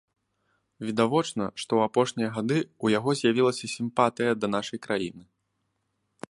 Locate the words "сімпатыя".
3.75-4.31